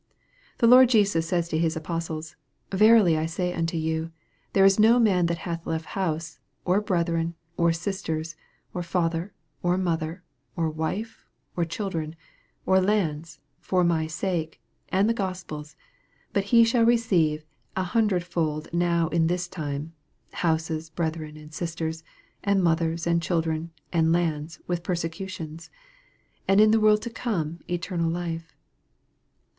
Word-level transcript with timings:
The 0.57 0.65
Lord 0.65 0.89
Jesus 0.89 1.27
says 1.27 1.47
to 1.49 1.59
His 1.59 1.75
apostles," 1.75 2.35
Verily 2.71 3.15
I 3.19 3.27
say 3.27 3.53
unto 3.53 3.77
you, 3.77 4.11
There 4.53 4.65
is 4.65 4.79
no 4.79 4.97
man 4.97 5.27
that 5.27 5.37
hath 5.45 5.67
left 5.67 5.85
house, 5.93 6.39
or 6.65 6.81
brethren, 6.81 7.35
or 7.55 7.71
sisters, 7.71 8.35
or 8.73 8.81
father, 8.81 9.31
or 9.61 9.77
mother, 9.77 10.23
or 10.55 10.71
wife, 10.71 11.27
or 11.55 11.65
children, 11.65 12.15
or 12.65 12.79
lands, 12.81 13.41
for 13.59 13.83
my 13.83 14.07
sake, 14.07 14.59
and 14.89 15.07
the 15.07 15.13
Gospel's, 15.13 15.75
but 16.33 16.45
he 16.45 16.63
shall 16.63 16.83
receive 16.83 17.45
an 17.75 17.85
hundred 17.85 18.23
fold 18.23 18.69
now 18.73 19.07
in 19.09 19.27
this 19.27 19.47
time, 19.47 19.93
houses, 20.33 20.87
and 20.87 20.95
brethren, 20.95 21.37
and 21.37 21.53
sisters, 21.53 22.03
and 22.43 22.63
mothers, 22.63 23.05
and 23.05 23.21
children, 23.21 23.69
and 23.93 24.11
lands, 24.11 24.59
with 24.65 24.81
persecutions; 24.81 25.69
and 26.47 26.59
in 26.59 26.71
the 26.71 26.79
world 26.79 27.03
to 27.03 27.11
come 27.11 27.59
eternal 27.69 28.09
life." 28.09 28.55